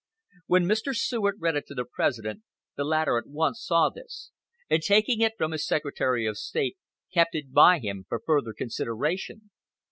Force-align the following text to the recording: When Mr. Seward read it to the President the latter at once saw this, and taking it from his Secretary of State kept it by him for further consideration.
When 0.47 0.63
Mr. 0.65 0.95
Seward 0.95 1.35
read 1.41 1.55
it 1.57 1.67
to 1.67 1.75
the 1.75 1.85
President 1.85 2.41
the 2.75 2.83
latter 2.83 3.19
at 3.19 3.27
once 3.27 3.61
saw 3.63 3.91
this, 3.91 4.31
and 4.67 4.81
taking 4.81 5.21
it 5.21 5.33
from 5.37 5.51
his 5.51 5.67
Secretary 5.67 6.25
of 6.25 6.39
State 6.39 6.79
kept 7.13 7.35
it 7.35 7.53
by 7.53 7.77
him 7.77 8.05
for 8.09 8.19
further 8.19 8.51
consideration. 8.53 9.51